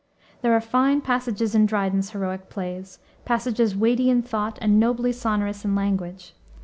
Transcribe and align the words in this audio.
There 0.41 0.53
are 0.55 0.61
fine 0.61 1.01
passages 1.01 1.53
in 1.53 1.67
Dryden's 1.67 2.09
heroic 2.09 2.49
plays, 2.49 2.97
passages 3.23 3.75
weighty 3.75 4.09
in 4.09 4.23
thought 4.23 4.57
and 4.59 4.79
nobly 4.79 5.11
sonorous 5.11 5.63
in 5.63 5.75
language. 5.75 6.33